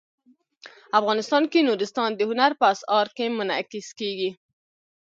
افغانستان 0.99 1.43
کې 1.51 1.65
نورستان 1.67 2.09
د 2.15 2.21
هنر 2.29 2.51
په 2.59 2.65
اثار 2.73 3.05
کې 3.15 3.25
منعکس 3.37 3.87
کېږي. 3.99 4.29